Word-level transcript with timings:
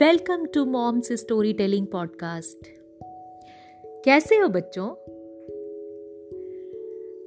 Welcome 0.00 0.46
to 0.46 0.64
moms 0.64 1.12
storytelling 1.52 1.86
podcast. 1.86 2.66
कैसे 4.04 4.36
हो 4.36 4.48
बच्चों? 4.48 4.88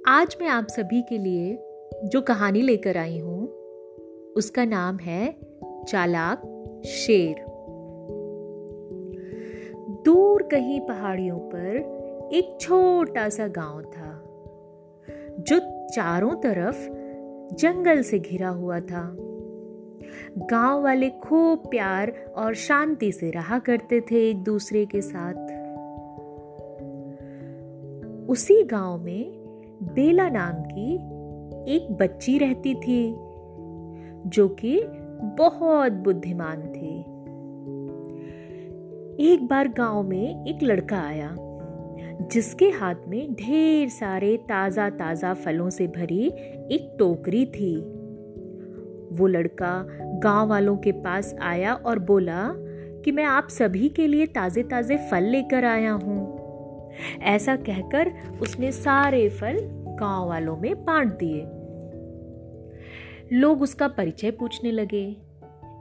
आज 0.07 0.35
मैं 0.41 0.47
आप 0.47 0.67
सभी 0.67 1.01
के 1.01 1.17
लिए 1.17 1.55
जो 2.05 2.21
कहानी 2.21 2.61
लेकर 2.61 2.97
आई 2.97 3.19
हूँ, 3.19 3.47
उसका 4.37 4.65
नाम 4.65 4.97
है 4.97 5.39
चालाक 5.87 6.41
शेर। 6.85 7.35
दूर 10.05 10.43
कहीं 10.43 10.81
पहाड़ियों 10.81 11.39
पर 11.39 11.77
एक 12.33 12.57
छोटा 12.61 13.29
सा 13.29 13.47
गाँव 13.47 13.81
था, 13.81 14.11
जो 15.39 15.59
चारों 15.95 16.35
तरफ़ 16.35 16.87
जंगल 17.55 18.01
से 18.01 18.19
घिरा 18.19 18.49
हुआ 18.49 18.79
था। 18.79 19.17
गाँव 20.37 20.83
वाले 20.83 21.09
खूब 21.09 21.59
प्यार 21.59 22.11
और 22.35 22.53
शांति 22.55 23.11
से 23.11 23.31
रहा 23.31 23.59
करते 23.59 24.01
थे 24.01 24.29
एक 24.29 24.43
दूसरे 24.43 24.85
के 24.85 25.01
साथ। 25.01 25.33
उसी 28.29 28.63
गाँव 28.63 29.03
में 29.03 29.31
बेला 29.83 30.29
नाम 30.29 30.53
की 30.53 30.93
एक 31.75 31.91
बच्ची 31.91 32.37
रहती 32.37 32.75
थी, 32.75 33.15
जो 34.29 34.47
कि 34.47 34.81
बहुत 35.39 35.91
बुद्धिमान 35.91 36.61
थी। 36.61 36.99
एक 39.33 39.47
बार 39.47 39.67
गाँव 39.67 40.03
में 40.03 40.45
एक 40.45 40.63
लड़का 40.63 40.99
आया, 40.99 41.35
जिसके 42.31 42.69
हाथ 42.69 42.95
में 43.07 43.33
ढेर 43.33 43.89
सारे 43.89 44.37
ताज़ा 44.37 44.89
ताज़ा 44.89 45.33
फलों 45.33 45.69
से 45.69 45.87
भरी 45.87 46.27
एक 46.71 46.95
टोकरी 46.99 47.45
थी। 47.45 47.96
वो 49.11 49.27
लड़का 49.27 49.85
गाँव 50.19 50.49
वालों 50.49 50.77
के 50.77 50.91
पास 50.91 51.35
आया 51.41 51.73
और 51.73 51.99
बोला 51.99 52.49
कि 53.05 53.11
मैं 53.11 53.23
आप 53.23 53.47
सभी 53.47 53.89
के 53.89 54.07
लिए 54.07 54.25
ताजे 54.25 54.63
ताजे 54.63 54.97
फल 54.97 55.23
लेकर 55.23 55.65
आया 55.65 55.91
हूँ। 55.91 56.37
ऐसा 57.21 57.55
कहकर 57.55 58.11
उसने 58.41 58.71
सारे 58.71 59.29
फल 59.29 59.57
गाँव 59.99 60.27
वालों 60.27 60.57
में 60.57 60.85
बांट 60.85 61.13
दिए। 61.23 61.41
लोग 63.39 63.61
उसका 63.61 63.87
परिचय 63.87 64.31
पूछने 64.31 64.71
लगे 64.71 65.17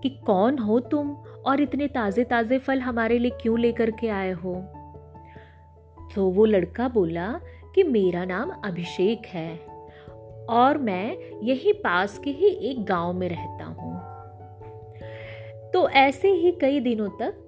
कि 0.03 0.09
कौन 0.09 0.59
हो 0.59 0.81
तुम 0.81 1.11
और 1.47 1.61
इतने 1.61 1.89
ताजे 1.89 2.25
ताजे 2.25 2.59
फल 2.59 2.81
हमारे 2.81 3.19
लिए 3.19 3.31
क्यों 3.31 3.59
लेकर 3.59 3.91
के 3.91 4.09
आए 4.09 4.33
हो? 4.33 4.55
तो 6.15 6.31
वो 6.31 6.45
लड़का 6.45 6.89
बोला 6.89 7.41
कि 7.75 7.83
मेरा 7.83 8.25
नाम 8.25 8.51
अभिषेक 8.51 9.27
है। 9.27 9.76
और 10.51 10.79
मैं 10.79 11.17
यही 11.43 11.73
पास 11.73 12.19
के 12.19 12.31
ही 12.31 12.49
एक 12.71 12.85
गाँव 12.85 13.13
में 13.13 13.29
रहता 13.29 13.65
हूँ। 13.65 13.95
तो 15.73 15.89
ऐसे 15.89 16.29
ही 16.29 16.53
कई 16.53 16.81
दिनों 16.81 17.09
तक 17.09 17.43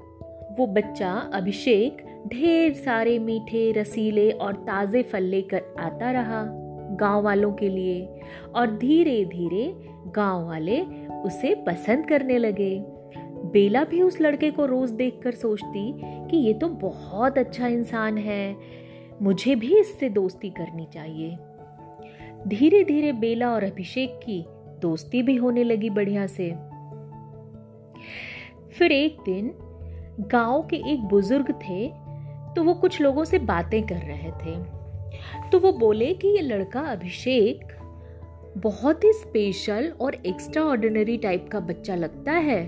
वो 0.59 0.67
बच्चा 0.67 1.13
अभिषेक 1.35 2.05
ढेर 2.29 2.73
सारे 2.73 3.19
मीठे 3.19 3.71
रसीले 3.73 4.31
और 4.31 4.55
ताज़े 4.67 5.03
फल 5.03 5.23
लेकर 5.23 5.75
आता 5.79 6.11
रहा 6.11 6.45
गाँव 7.01 7.23
वालों 7.23 7.53
के 7.53 7.69
लिए 7.69 8.21
और 8.55 8.77
धीरे 8.77 9.25
धीरे 9.25 9.73
गाँव 10.17 10.47
वाले 10.47 10.81
उसे 11.25 11.55
पसंद 11.67 12.09
करने 12.09 12.39
लगे। 12.39 12.79
बेला 13.53 13.85
भी 13.85 14.03
उस 14.03 14.21
लड़के 14.21 14.51
को 14.51 14.67
रोज 14.67 14.91
देखकर 14.91 15.35
सोचती 15.35 15.93
कि 16.31 16.37
ये 16.37 16.55
तो 16.55 16.69
बहुत 16.69 17.39
अच्छा 17.39 17.67
इंसान 17.67 18.19
है, 18.19 18.57
मुझे 19.23 19.55
भी 19.55 19.79
इससे 19.79 20.09
दोस्ती 20.09 20.51
करनी 20.51 20.87
चाहिए। 20.87 21.37
धीरे 22.49 22.83
धीरे 22.85 23.13
बेला 23.13 23.51
और 23.51 23.65
अभिषेक 23.65 24.19
की 24.19 24.45
दोस्ती 24.83 25.23
भी 25.23 25.37
होने 25.37 25.65
लगी 25.65 25.91
बढ़िया 25.91 26.27
से। 26.27 26.51
फिर 28.73 28.93
एक 28.93 29.17
दिन 29.25 29.51
गाँव 30.33 30.63
के 30.63 30.77
एक 30.92 31.01
बुज़ुर्ग 31.01 31.53
थे 31.53 31.87
तो 32.55 32.63
वो 32.64 32.75
कुछ 32.75 33.01
लोगों 33.01 33.25
से 33.25 33.39
बातें 33.39 33.83
कर 33.83 33.95
रहे 33.95 34.31
थे। 34.35 34.57
तो 35.51 35.58
वो 35.58 35.73
बोले 35.73 36.13
कि 36.14 36.29
ये 36.29 36.42
लड़का 36.42 36.81
अभिषेक 36.81 37.73
बहुत 38.57 39.05
ही 39.05 39.13
स्पेशल 39.13 39.92
और 40.01 40.14
एक्स्ट्रा 40.27 40.63
ऑर्डिनरी 40.63 41.17
टाइप 41.17 41.48
का 41.53 41.61
बच्चा 41.61 41.95
लगता 41.95 42.33
है, 42.33 42.63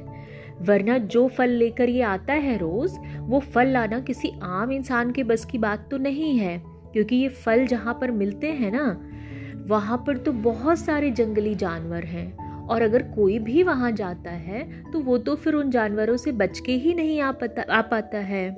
वरना 0.60 0.98
जो 0.98 1.26
फल 1.28 1.50
लेकर 1.50 1.88
ये 1.88 2.02
आता 2.02 2.32
है 2.32 2.56
रोज, 2.58 2.98
वो 3.18 3.40
फल 3.40 3.68
लाना 3.68 4.00
किसी 4.00 4.32
आम 4.42 4.72
इंसान 4.72 5.12
के 5.12 5.22
बस 5.22 5.44
की 5.44 5.58
बात 5.58 5.88
तो 5.90 5.98
नहीं 5.98 6.36
है, 6.38 6.56
क्योंकि 6.92 7.16
ये 7.16 7.28
फल 7.28 7.66
जहाँ 7.66 7.98
पर 8.00 8.10
मिलते 8.10 8.50
हैं 8.50 8.70
ना 8.72 9.09
वहाँ 9.66 10.04
पर 10.06 10.16
तो 10.16 10.32
बहुत 10.32 10.78
सारे 10.78 11.10
जंगली 11.10 11.54
जानवर 11.54 12.04
हैं। 12.04 12.50
और 12.68 12.82
अगर 12.82 13.02
कोई 13.02 13.38
भी 13.38 13.62
वहाँ 13.62 13.92
जाता 13.92 14.30
है 14.30 14.92
तो 14.92 14.98
वो 14.98 15.18
तो 15.18 15.34
फिर 15.36 15.54
उन 15.54 15.70
जानवरों 15.70 16.16
से 16.16 16.32
बच 16.32 16.58
के 16.58 16.72
ही 16.72 16.94
नहीं 16.94 17.20
आ 17.20 17.32
पाता 17.32 17.62
आ 17.62 17.80
पाता 17.82 18.18
है। 18.18 18.50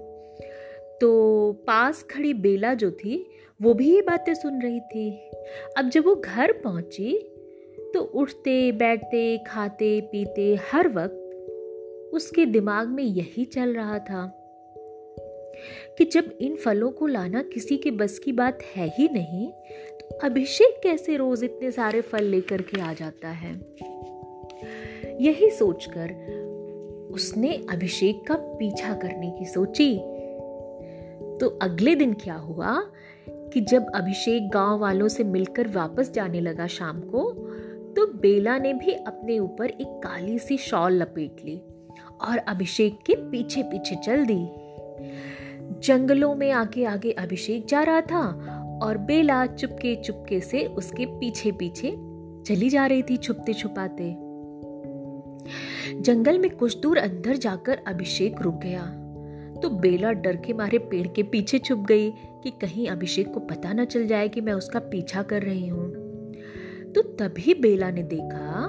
तो 1.01 1.53
पास 1.67 2.03
खड़ी 2.03 2.35
बेला 2.35 2.75
जो 2.75 2.91
थी, 2.91 3.27
वो 3.63 3.75
भी 3.75 3.95
ये 3.95 4.03
बातें 4.03 4.35
सुन 4.35 4.63
रही 4.63 4.81
थी। 4.81 5.31
अब 5.77 5.89
जब 5.89 6.05
वो 6.05 6.15
घर 6.15 6.53
पहुँची 6.53 7.29
तो 7.95 8.01
उठते, 8.01 8.73
बैठते, 8.73 9.45
खाते, 9.47 10.01
पीते, 10.01 10.59
हर 10.73 10.89
वक्त 10.89 11.19
उसके 12.15 12.47
दिमाग 12.47 12.89
में 12.89 13.05
यही 13.05 13.45
चल 13.45 13.75
रहा 13.75 13.99
था 13.99 14.39
कि 15.99 16.05
जब 16.05 16.39
इन 16.41 16.57
फलों 16.57 16.91
को 16.91 17.07
लाना 17.07 17.43
किसी 17.43 17.77
के 17.77 17.91
बस 17.91 18.19
की 18.19 18.33
बात 18.33 18.59
है 18.77 18.89
ही 18.89 19.09
नहीं 19.13 19.53
अभिषेक 20.25 20.81
कैसे 20.83 21.17
रोज 21.17 21.45
इतने 21.45 21.71
सारे 21.71 22.01
फल 22.01 22.25
लेकर 22.25 22.63
के 22.63 22.81
आ 22.81 22.93
जाता 22.93 23.29
है? 23.29 23.55
यही 25.21 25.51
सोचकर 25.51 26.13
उसने 27.15 27.67
अभिषेक 27.71 28.27
का 28.27 28.35
पीछा 28.35 28.95
करने 28.95 29.31
की 29.31 29.45
सोची। 29.45 29.97
तो 31.41 31.59
अगले 31.63 31.95
दिन 31.95 32.13
क्या 32.13 32.35
हुआ 32.35 32.83
कि 33.29 33.61
जब 33.61 33.87
अभिषेक 33.95 34.51
गाँव 34.51 34.79
वालों 34.79 35.09
से 35.09 35.25
मिलकर 35.25 35.69
वापस 35.69 36.11
जाने 36.11 36.41
लगा 36.41 36.67
शाम 36.67 37.01
को 37.01 37.33
तो 37.97 38.07
बेला 38.07 38.59
ने 38.59 38.73
भी 38.73 38.93
अपने 38.93 39.39
ऊपर 39.39 39.67
एक 39.67 40.01
काली 40.05 40.39
सी 40.39 40.57
शॉल 40.57 40.93
लपेट 40.93 41.37
ली 41.45 41.63
और 42.21 42.39
अभिषेक 42.39 42.99
के 43.07 43.15
पीछे 43.15 43.63
पीछे 43.63 43.97
चल 43.97 44.27
दी। 44.27 44.49
जंगलों 45.81 46.35
में 46.35 46.51
आगे 46.51 46.85
आगे 46.85 47.11
अभिषेक 47.11 47.67
जा 47.67 47.83
रहा 47.83 48.01
था 48.01 48.59
और 48.83 48.99
बेला 48.99 49.47
चुपके 49.47 49.95
चुपके 49.97 50.41
से 50.41 50.65
उसके 50.67 51.07
पीछे 51.07 51.53
पीछे 51.53 51.91
चली 52.47 52.69
जा 52.69 52.87
रही 52.87 53.03
थी 53.03 53.17
छुपते 53.17 53.55
छुपाते। 53.55 54.11
जंगल 56.01 56.39
में 56.39 56.51
कुछ 56.51 56.77
दूर 56.79 56.99
अंदर 56.99 57.37
जाकर 57.37 57.81
अभिषेक 57.87 58.43
रुक 58.43 58.55
गया। 58.55 58.83
तो 59.63 59.71
बेला 59.71 60.13
डर 60.13 60.37
के 60.37 60.53
मारे 60.53 60.79
पेड़ 60.79 61.07
के 61.07 61.23
पीछे 61.23 61.59
छुप 61.59 61.79
गई 61.79 62.11
कि 62.11 62.51
कहीं 62.51 62.89
अभिषेक 62.89 63.33
को 63.35 63.41
पता 63.41 63.73
न 63.73 63.85
चल 63.85 64.07
जाए 64.07 64.29
कि 64.29 64.41
मैं 64.41 64.53
उसका 64.53 64.79
पीछा 64.79 65.23
कर 65.23 65.43
रही 65.43 65.67
हूँ। 65.67 65.91
तो 66.93 67.03
तभी 67.03 67.55
बेला 67.55 67.91
ने 67.91 68.03
देखा 68.03 68.69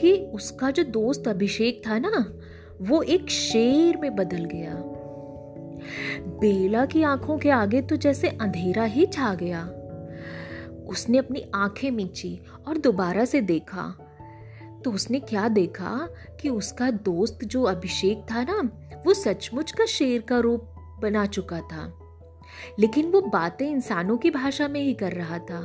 कि 0.00 0.12
उसका 0.34 0.70
जो 0.70 0.84
दोस्त 0.84 1.28
अभिषेक 1.28 1.82
था 1.86 1.98
ना, 1.98 2.38
वो 2.80 3.02
एक 3.02 3.30
शेर 3.30 3.96
में 3.96 4.16
बदल 4.16 4.44
गया। 4.44 4.89
बेला 6.20 6.86
की 6.86 7.02
आँखों 7.02 7.38
के 7.38 7.50
आगे 7.50 7.82
तो 7.82 7.96
जैसे 7.96 8.28
अंधेरा 8.28 8.84
ही 8.84 9.06
छा 9.06 9.34
गया। 9.34 9.64
उसने 10.88 11.18
अपनी 11.18 11.50
आँखें 11.54 11.90
मीची 11.90 12.40
और 12.68 12.78
दोबारा 12.78 13.24
से 13.24 13.40
देखा। 13.40 14.06
तो 14.84 14.92
उसने 14.92 15.20
क्या 15.20 15.48
देखा 15.48 16.08
कि 16.40 16.48
उसका 16.48 16.90
दोस्त 16.90 17.38
जो 17.44 17.62
अभिषेक 17.62 18.22
था 18.30 18.44
ना, 18.44 18.70
वो 19.06 19.14
सचमुच 19.14 19.72
का 19.72 19.86
शेर 19.86 20.20
का 20.20 20.38
रूप 20.38 20.68
बना 21.02 21.26
चुका 21.26 21.60
था। 21.60 22.00
लेकिन 22.78 23.06
वो 23.06 23.20
बातें 23.20 23.70
इंसानों 23.70 24.18
की 24.18 24.30
भाषा 24.30 24.68
में 24.68 24.80
ही 24.80 24.94
कर 24.94 25.12
रहा 25.12 25.38
था। 25.38 25.60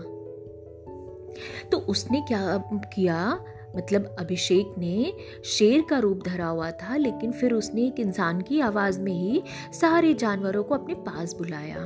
तो 1.71 1.77
उसने 1.77 2.21
क्या 2.21 2.57
किया 2.73 3.45
मतलब 3.77 4.15
अभिषेक 4.19 4.75
ने 4.77 5.13
शेर 5.45 5.83
का 5.89 5.99
रूप 5.99 6.19
धरा 6.25 6.47
हुआ 6.47 6.71
था, 6.71 6.97
लेकिन 6.97 7.31
फिर 7.31 7.53
उसने 7.53 7.81
एक 7.81 7.99
इंसान 7.99 8.41
की 8.41 8.59
आवाज़ 8.59 9.01
में 9.01 9.13
ही 9.13 9.43
सारे 9.73 10.13
जानवरों 10.13 10.63
को 10.63 10.75
अपने 10.75 10.93
पास 10.93 11.33
बुलाया 11.33 11.79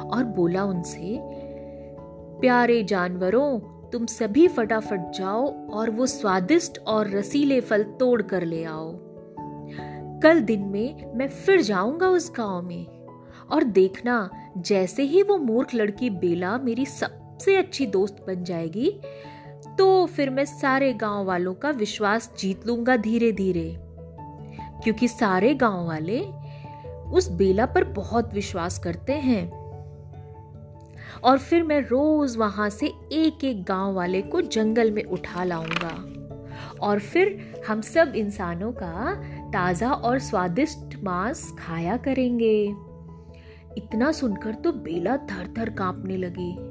और 0.00 0.24
बोला 0.24 0.64
उनसे, 0.64 1.18
प्यारे 2.40 2.82
जानवरों, 2.82 3.60
तुम 3.90 4.06
सभी 4.06 4.48
फटाफट 4.48 5.12
जाओ 5.12 5.68
और 5.68 5.90
वो 5.90 6.06
स्वादिष्ट 6.06 6.78
और 6.78 7.10
रसीले 7.10 7.60
फल 7.60 7.82
तोड़ 7.82 8.22
कर 8.22 8.42
ले 8.42 8.64
आओ। 8.64 8.98
कल 10.22 10.40
दिन 10.40 10.62
में 10.62 11.14
मैं 11.14 11.28
फिर 11.28 11.60
जाऊँगा 11.60 12.08
उस 12.08 12.32
गाँव 12.36 12.62
में। 12.62 12.86
और 13.50 13.64
देखना, 13.64 14.30
जैसे 14.58 15.02
ही 15.02 15.22
वो 15.22 15.36
मूर्ख 15.36 15.74
लड़की 15.74 16.10
बेला 16.10 16.58
मेरी 16.58 16.86
सबसे 16.86 17.56
अच्छी 17.56 17.86
दोस्त 17.86 18.24
बन 18.26 18.44
जाएगी 18.44 19.00
तो 19.80 20.06
फिर 20.06 20.30
मैं 20.30 20.44
सारे 20.44 20.92
गाँव 20.92 21.24
वालों 21.24 21.54
का 21.54 21.70
विश्वास 21.70 22.34
जीत 22.38 22.66
लूँगा 22.66 22.96
धीरे 22.96 23.32
धीरे। 23.32 23.76
क्योंकि 24.84 25.08
सारे 25.08 25.54
गाँव 25.54 25.86
वाले 25.86 26.20
उस 27.10 27.30
बेला 27.30 27.66
पर 27.66 27.84
बहुत 27.84 28.34
विश्वास 28.34 28.78
करते 28.78 29.12
हैं। 29.12 29.50
और 31.24 31.38
फिर 31.38 31.62
मैं 31.62 31.80
रोज 31.80 32.36
वहाँ 32.36 32.70
से 32.70 32.86
एक 33.12 33.44
एक 33.44 33.64
गाँव 33.64 33.94
वाले 33.94 34.22
को 34.22 34.40
जंगल 34.40 34.90
में 34.90 35.04
उठा 35.04 35.44
लाऊँगा। 35.44 35.94
और 36.80 36.98
फिर 36.98 37.54
हम 37.68 37.80
सब 37.80 38.12
इंसानों 38.16 38.72
का 38.72 39.14
ताज़ा 39.48 39.92
और 39.92 40.18
स्वादिष्ट 40.18 41.04
मांस 41.04 41.54
खाया 41.58 41.96
करेंगे। 41.96 42.64
इतना 43.76 44.12
सुनकर 44.12 44.54
तो 44.54 44.72
बेला 44.72 45.16
थर 45.16 45.54
थर 45.58 45.70
कांपने 45.70 46.16
लगी। 46.16 46.69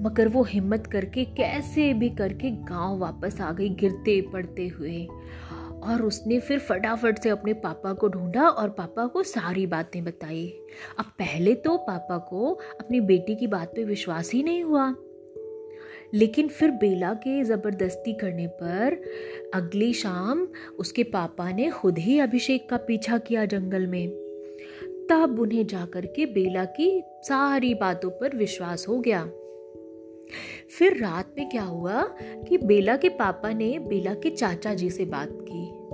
मगर 0.00 0.28
वो 0.28 0.42
हिम्मत 0.42 0.86
करके, 0.86 1.24
कैसे 1.24 1.94
भी 1.94 2.10
करके 2.10 2.50
गाँव 2.50 2.98
वापस 2.98 3.40
आ 3.40 3.52
गई 3.52 3.68
गिरते 3.68 4.20
पड़ते 4.20 4.68
हुए। 4.68 5.08
और 5.82 6.02
उसने 6.02 6.40
फिर 6.40 6.58
फटाफट 6.58 7.18
से 7.18 7.28
अपने 7.28 7.52
पापा 7.52 7.92
को 7.92 8.08
ढूंढा 8.08 8.48
और 8.48 8.70
पापा 8.70 9.06
को 9.06 9.22
सारी 9.22 9.66
बातें 9.66 10.04
बताई। 10.04 10.58
अब 10.98 11.04
पहले 11.04 11.54
तो 11.54 11.76
पापा 11.76 12.18
को 12.18 12.52
अपनी 12.80 13.00
बेटी 13.00 13.34
की 13.34 13.46
बात 13.46 13.72
पे 13.76 13.84
विश्वास 13.84 14.32
ही 14.32 14.42
नहीं 14.42 14.62
हुआ। 14.62 14.94
लेकिन 16.14 16.48
फिर 16.48 16.70
बेला 16.70 17.14
के 17.14 17.44
ज़बरदस्ती 17.44 18.12
करने 18.12 18.46
पर 18.46 19.02
अगली 19.54 19.92
शाम 19.92 20.48
उसके 20.78 21.02
पापा 21.02 21.52
ने 21.52 21.70
खुद 21.70 21.98
ही 21.98 22.18
अभिषेक 22.18 22.68
का 22.70 22.76
पीछा 22.76 23.18
किया 23.18 23.44
जंगल 23.44 23.86
में। 23.86 24.08
तब 25.10 25.36
उन्हें 25.40 25.66
जाकर 25.66 26.06
के 26.06 26.26
बेला 26.26 26.64
की 26.64 27.02
सारी 27.06 27.74
बातों 27.74 28.10
पर 28.10 28.36
विश्वास 28.36 28.88
हो 28.88 29.00
गया। 29.00 29.30
फिर 30.78 30.96
रात 30.96 31.34
में 31.38 31.48
क्या 31.48 31.62
हुआ 31.62 32.02
कि 32.20 32.58
बेला 32.58 32.96
के 32.96 33.08
पापा 33.08 33.52
ने 33.52 33.78
बेला 33.78 34.14
के 34.14 34.30
चाचा 34.30 34.74
जी 34.74 34.90
से 34.90 35.04
बात 35.04 35.28
की। 35.32 35.86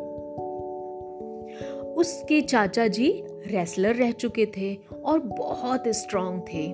उसके 1.83 2.41
चाचा 2.41 2.87
जी 2.87 3.25
रेसलर 3.47 3.95
रह 3.95 4.13
चुके 4.13 4.47
थे 4.47 4.79
और 5.05 5.19
बहुत 5.19 5.85
स्ट्रांग 5.89 6.41
थे। 6.41 6.73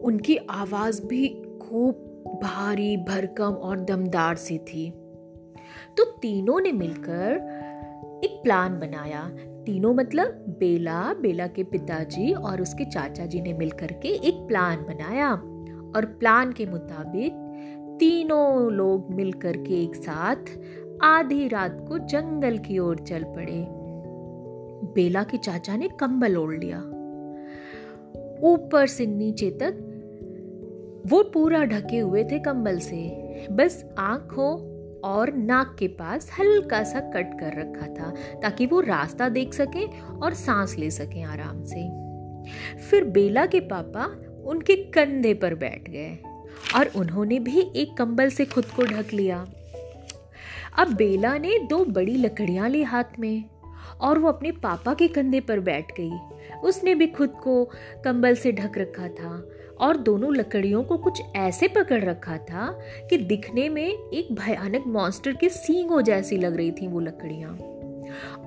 उनकी 0.00 0.36
आवाज़ 0.36 1.06
भी 1.06 1.28
खूब 1.62 1.94
भारी, 2.42 2.96
भरकम 2.96 3.52
और 3.52 3.80
दमदार 3.80 4.36
सी 4.36 4.58
थी। 4.58 4.90
तो 5.96 6.04
तीनों 6.04 6.60
ने 6.60 6.72
मिलकर 6.72 7.30
एक 8.24 8.40
प्लान 8.42 8.80
बनाया। 8.80 9.30
तीनों 9.66 9.94
मतलब 9.94 10.56
बेला 10.58 11.14
बेला 11.14 11.46
के 11.46 11.64
पिताजी 11.64 12.32
और 12.32 12.62
उसके 12.62 12.84
चाचा 12.84 13.26
जी 13.26 13.40
ने 13.40 13.52
मिलकर 13.52 13.92
के 13.92 14.08
एक 14.08 14.34
प्लान 14.34 14.76
बनाया। 14.76 15.42
और 15.96 16.04
प्लान 16.04 16.52
के 16.52 16.66
मुताबिक 16.66 17.32
तीनों 18.00 18.72
लोग 18.72 19.14
मिलकर 19.14 19.56
के 19.56 19.82
एक 19.82 19.94
साथ 19.94 20.58
आधी 21.02 21.48
रात 21.48 21.84
को 21.88 21.98
जंगल 21.98 22.58
की 22.58 22.78
ओर 22.78 22.98
चल 22.98 23.24
पड़े। 23.24 23.66
बेला 24.94 25.22
के 25.22 25.38
चाचा 25.38 25.76
ने 25.76 25.88
कंबल 25.88 26.36
ओढ़ 26.36 26.54
लिया। 26.54 26.78
ऊपर 28.42 28.86
से 28.86 29.06
नीचे 29.06 29.50
तक 29.50 29.80
वो 31.06 31.22
पूरा 31.22 31.64
ढके 31.64 31.98
हुए 31.98 32.24
थे 32.24 32.38
कंबल 32.38 32.78
से। 32.78 33.46
बस 33.52 33.84
आँखों 33.98 34.74
और 35.00 35.32
नाक 35.32 35.76
के 35.78 35.88
पास 35.88 36.30
हल्का 36.40 36.82
सा 36.82 37.00
कट 37.00 37.38
कर 37.40 37.60
रखा 37.60 37.86
था 37.86 38.10
ताकि 38.42 38.66
वो 38.66 38.80
रास्ता 38.80 39.28
देख 39.28 39.54
सके 39.54 39.86
और 40.10 40.34
सांस 40.34 40.76
ले 40.78 40.90
सके 40.90 41.22
आराम 41.22 41.62
से। 41.64 41.88
फिर 42.78 43.04
बेला 43.04 43.46
के 43.46 43.60
पापा 43.60 44.06
उनके 44.46 44.76
कंधे 44.76 45.34
पर 45.34 45.54
बैठ 45.54 45.90
गए 45.90 46.18
और 46.76 46.90
उन्होंने 46.96 47.38
भी 47.38 47.60
एक 47.76 47.96
कंबल 47.96 48.28
से 48.28 48.44
खुद 48.44 48.64
को 48.64 48.84
ढक 48.84 49.12
लिया। 49.12 49.46
अब 50.78 50.94
बेला 50.94 51.38
ने 51.38 51.58
दो 51.58 51.84
बड़ी 51.84 52.16
लकड़ियाँ 52.16 52.68
ली 52.68 52.82
हाथ 52.82 53.18
में 53.18 53.44
और 54.00 54.18
वो 54.18 54.28
अपने 54.28 54.50
पापा 54.52 54.94
के 54.94 55.08
कंधे 55.08 55.40
पर 55.40 55.60
बैठ 55.60 55.92
गई। 56.00 56.12
उसने 56.64 56.94
भी 56.94 57.06
खुद 57.06 57.30
को 57.30 57.64
कंबल 58.04 58.34
से 58.34 58.52
ढक 58.52 58.78
रखा 58.78 59.08
था 59.08 59.50
और 59.80 59.96
दोनों 59.96 60.36
लकड़ियों 60.36 60.84
को 60.84 60.98
कुछ 60.98 61.22
ऐसे 61.36 61.68
पकड़ 61.68 62.04
रखा 62.04 62.36
था 62.36 62.80
कि 63.10 63.16
दिखने 63.16 63.68
में 63.68 63.86
एक 63.86 64.32
भयानक 64.32 64.84
मॉन्स्टर 64.86 65.32
के 65.32 65.48
सींगों 65.48 66.02
जैसी 66.02 66.36
लग 66.36 66.56
रही 66.56 66.70
थी 66.70 66.86
वो 66.86 67.00
लकड़ियाँ। 67.00 67.73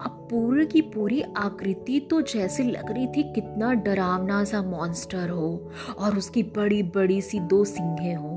अब 0.01 0.27
पूरी 0.31 0.65
की 0.65 0.81
पूरी 0.81 1.21
आकृति 1.21 1.99
तो 1.99 2.21
जैसे 2.21 2.63
लग 2.63 2.91
रही 2.91 3.07
थी 3.07 3.23
कितना 3.23 3.73
डरावना 3.73 4.43
सा 4.43 4.61
मॉन्स्टर 4.61 5.29
हो, 5.29 5.71
और 5.99 6.17
उसकी 6.17 6.43
बड़ी 6.43 6.83
बड़ी 6.83 7.21
सी 7.21 7.39
दो 7.39 7.65
सिंगे 7.65 8.13
हो। 8.13 8.29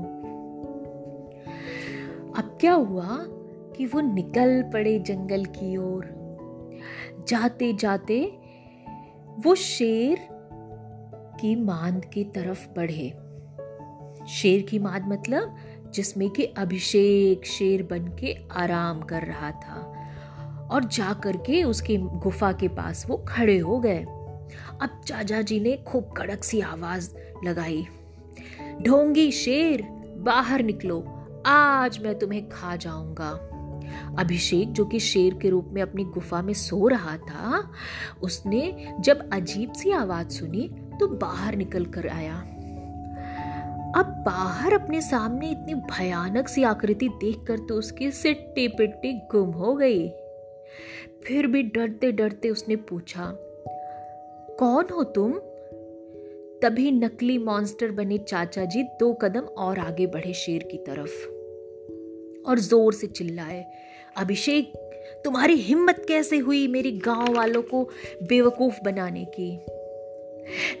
अब 2.37 2.57
क्या 2.61 2.73
हुआ 2.73 3.17
कि 3.77 3.85
वो 3.85 3.99
निकल 3.99 4.63
पड़े 4.63 4.99
जंगल 4.99 5.45
की 5.45 5.77
ओर। 5.77 6.21
जाते 7.27 7.73
जाते 7.73 8.37
वो 9.39 9.55
शेर 9.55 10.17
की 11.41 11.55
मांद 11.55 12.05
की 12.05 12.23
तरफ़ 12.23 12.67
बढ़े। 12.67 13.09
शेर 14.27 14.61
की 14.61 14.79
मांद 14.79 15.05
मतलब 15.05 15.55
जिसमें 15.93 16.29
कि 16.29 16.43
अभिषेक 16.43 17.45
शेर 17.45 17.83
बन 17.83 18.07
के 18.19 18.37
आराम 18.51 19.01
कर 19.01 19.21
रहा 19.21 19.51
था। 19.51 19.90
और 20.71 20.83
जा 20.85 21.13
करके 21.13 21.63
उसके 21.63 21.97
गुफा 21.97 22.51
के 22.51 22.67
पास 22.67 23.05
वो 23.09 23.17
खड़े 23.27 23.57
हो 23.59 23.79
गए। 23.79 24.03
अब 24.81 25.01
चाचा 25.05 25.41
जी 25.41 25.59
ने 25.59 25.75
खूब 25.87 26.13
कड़क 26.17 26.43
सी 26.43 26.61
आवाज़ 26.61 27.09
लगाई, 27.45 27.85
ढोंगी 28.81 29.31
शेर, 29.31 29.81
बाहर 30.17 30.63
निकलो, 30.63 31.03
आज 31.45 31.99
मैं 32.03 32.17
तुम्हें 32.19 32.49
खा 32.49 32.75
जाऊँगा। 32.75 33.29
अभिषेक 34.19 34.71
जो 34.71 34.85
कि 34.85 34.99
शेर 34.99 35.33
के 35.33 35.49
रूप 35.49 35.69
में 35.73 35.81
अपनी 35.81 36.03
गुफा 36.03 36.41
में 36.41 36.53
सो 36.53 36.87
रहा 36.87 37.17
था, 37.17 37.71
उसने 38.21 38.93
जब 38.99 39.29
अजीब 39.33 39.73
सी 39.73 39.91
आवाज़ 39.91 40.29
सुनी 40.29 40.69
तो 40.99 41.07
बाहर 41.07 41.55
निकल 41.55 41.85
कर 41.85 42.07
आया। 42.07 42.37
अब 43.97 44.13
बाहर 44.25 44.73
अपने 44.73 45.01
सामने 45.01 45.49
इतनी 45.49 45.73
भयानक 45.73 46.47
सी 46.47 46.63
आकृति 46.63 47.07
देखकर 47.21 47.59
तो 47.59 47.75
उसकी 47.75 48.11
सिट्टी 48.11 48.67
पिट्टी 48.67 49.13
गुम 49.31 49.51
हो 49.51 49.73
गई। 49.75 50.07
फिर 51.23 51.47
भी 51.47 51.63
डरते 51.63 52.11
डरते 52.11 52.49
उसने 52.49 52.75
पूछा, 52.75 53.37
कौन 54.59 54.85
हो 54.85 55.03
तुम? 55.03 55.33
तभी 56.61 56.91
नकली 56.91 57.37
मॉन्स्टर 57.37 57.91
बने 57.91 58.17
चाचा 58.17 58.65
जी 58.65 58.83
दो 58.83 59.13
कदम 59.13 59.41
और 59.41 59.79
आगे 59.79 60.07
बढ़े 60.07 60.33
शेर 60.33 60.63
की 60.63 60.77
तरफ़ 60.77 61.25
और 62.49 62.59
ज़ोर 62.59 62.93
से 62.93 63.07
चिल्लाए, 63.07 63.65
अभिषेक, 64.17 64.73
तुम्हारी 65.23 65.55
हिम्मत 65.55 66.05
कैसे 66.07 66.37
हुई 66.37 66.67
मेरी 66.67 66.91
गाँव 66.91 67.33
वालों 67.33 67.61
को 67.61 67.89
बेवकूफ़ 68.23 68.79
बनाने 68.85 69.25
की? 69.25 69.57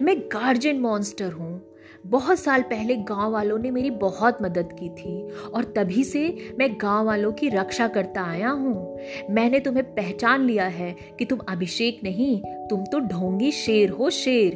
मैं 0.01 0.19
गार्जियन 0.19 0.79
मॉन्स्टर 0.79 1.31
हूँ 1.31 1.70
बहुत 2.05 2.39
साल 2.39 2.61
पहले 2.61 2.95
गाँव 2.95 3.31
वालों 3.31 3.57
ने 3.57 3.71
मेरी 3.71 3.89
बहुत 3.89 4.37
मदद 4.41 4.69
की 4.79 4.89
थी 4.89 5.29
और 5.49 5.63
तभी 5.63 6.03
से 6.03 6.53
मैं 6.59 6.69
गाँव 6.81 7.05
वालों 7.05 7.31
की 7.31 7.49
रक्षा 7.49 7.87
करता 7.87 8.23
आया 8.23 8.49
हूँ। 8.49 8.97
मैंने 9.29 9.59
तुम्हें 9.59 9.85
पहचान 9.95 10.45
लिया 10.45 10.65
है 10.65 10.91
कि 11.19 11.25
तुम 11.25 11.39
अभिषेक 11.49 11.99
नहीं, 12.03 12.41
तुम 12.69 12.83
तो 12.85 12.99
ढोंगी 12.99 13.51
शेर 13.51 13.89
हो 13.89 14.09
शेर। 14.09 14.55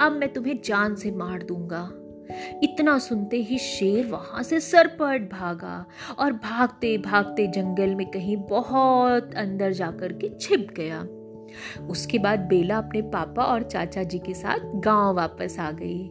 अब 0.00 0.12
मैं 0.12 0.32
तुम्हें 0.32 0.58
जान 0.64 0.94
से 0.94 1.10
मार 1.10 1.42
दूँगा। 1.42 1.90
इतना 2.62 2.98
सुनते 2.98 3.36
ही 3.36 3.58
शेर 3.58 4.06
वहाँ 4.06 4.42
से 4.42 4.60
सरपट 4.60 5.30
भागा 5.32 5.84
और 6.18 6.32
भागते 6.32 6.98
भागते 6.98 7.46
जंगल 7.46 7.94
में 7.94 8.06
कहीं 8.10 8.36
बहुत 8.36 9.34
अंदर 9.34 9.72
जाकर 9.72 10.12
के 10.12 10.30
छिप 10.40 10.66
गया। 10.76 11.06
उसके 11.86 12.18
बाद 12.18 12.38
बेला 12.38 12.78
अपने 12.78 13.02
पापा 13.02 13.44
और 13.44 13.62
चाचा 13.62 14.02
जी 14.02 14.18
के 14.18 14.34
साथ 14.34 14.58
गाँव 14.74 15.14
वापस 15.14 15.56
आ 15.60 15.70
गई। 15.70 16.10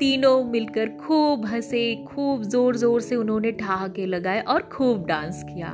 तीनों 0.00 0.44
मिलकर 0.44 0.88
खूब 0.98 1.44
हंसे, 1.46 1.94
खूब 2.08 2.42
ज़ोर 2.42 2.76
ज़ोर 2.76 3.00
से 3.00 3.16
उन्होंने 3.16 3.52
ठहाके 3.52 4.06
लगाए 4.06 4.40
और 4.40 4.62
खूब 4.62 5.04
डांस 5.06 5.42
किया। 5.44 5.68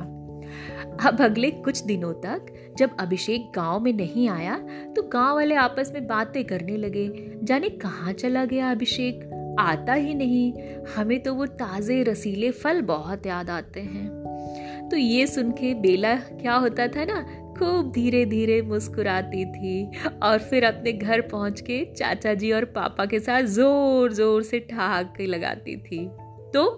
अब 1.07 1.21
अगले 1.21 1.51
कुछ 1.51 1.81
दिनों 1.83 2.13
तक 2.13 2.53
जब 2.77 2.95
अभिषेक 2.99 3.51
गाँव 3.55 3.79
में 3.79 3.91
नहीं 3.93 4.27
आया 4.29 4.57
तो 4.95 5.01
गाँव 5.03 5.35
वाले 5.35 5.55
आपस 5.55 5.91
में 5.93 6.07
बातें 6.07 6.43
करने 6.45 6.77
लगे। 6.77 7.07
जाने 7.43 7.69
कहाँ 7.69 8.13
चला 8.13 8.45
गया 8.45 8.71
अभिषेक? 8.71 9.23
आता 9.59 9.93
ही 9.93 10.13
नहीं। 10.13 10.53
हमें 10.95 11.19
तो 11.23 11.33
वो 11.33 11.45
ताज़े 11.45 12.01
रसीले 12.03 12.51
फल 12.51 12.81
बहुत 12.81 13.25
याद 13.25 13.49
आते 13.49 13.79
हैं। 13.79 14.89
तो 14.91 14.97
ये 14.97 15.27
सुन 15.27 15.51
के 15.51 15.73
बेला 15.73 16.15
क्या 16.15 16.55
होता 16.55 16.87
था 16.87 17.05
ना? 17.05 17.23
खूब 17.59 17.91
धीरे 17.91 18.25
धीरे 18.25 18.61
मुस्कुराती 18.61 19.45
थी 19.45 19.99
और 20.23 20.39
फिर 20.39 20.65
अपने 20.65 20.93
घर 20.93 21.21
पहुँच 21.21 21.61
के 21.61 21.83
चाचा 21.93 22.33
जी 22.33 22.51
और 22.51 22.65
पापा 22.65 23.05
के 23.05 23.19
साथ 23.19 23.43
ज़ोर 23.43 24.13
ज़ोर 24.13 24.43
से 24.43 24.59
ठहाके 24.59 25.25
लगाती 25.25 25.75
थी। 25.77 26.05
तो 26.53 26.69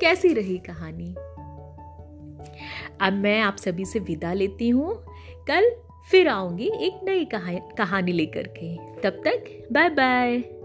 कैसी 0.00 0.32
रही 0.34 0.58
कहानी? 0.58 1.14
अब 3.00 3.12
मैं 3.12 3.40
आप 3.40 3.56
सभी 3.56 3.84
से 3.84 3.98
विदा 3.98 4.32
लेती 4.32 4.68
हूँ। 4.68 4.94
कल 5.48 5.70
फिर 6.10 6.28
आऊँगी 6.28 6.70
एक 6.86 7.00
नई 7.04 7.28
कहानी 7.78 8.12
लेकर 8.12 8.48
के। 8.56 8.76
तब 9.00 9.22
तक 9.26 9.68
बाय 9.72 9.88
बाय 9.90 10.59